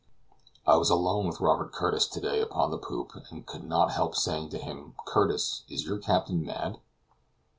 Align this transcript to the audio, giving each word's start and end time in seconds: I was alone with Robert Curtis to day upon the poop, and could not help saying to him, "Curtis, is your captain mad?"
I 0.65 0.77
was 0.77 0.89
alone 0.89 1.27
with 1.27 1.39
Robert 1.39 1.71
Curtis 1.71 2.07
to 2.07 2.19
day 2.19 2.41
upon 2.41 2.71
the 2.71 2.79
poop, 2.79 3.11
and 3.29 3.45
could 3.45 3.63
not 3.63 3.91
help 3.91 4.15
saying 4.15 4.49
to 4.49 4.57
him, 4.57 4.95
"Curtis, 5.05 5.63
is 5.69 5.85
your 5.85 5.99
captain 5.99 6.43
mad?" 6.43 6.79